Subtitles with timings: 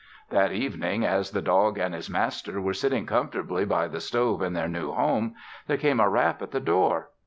[0.31, 4.53] That evening, as the dog and his master were sitting comfortably by the stove in
[4.53, 5.35] their new home,
[5.67, 7.09] there came a rap at the door.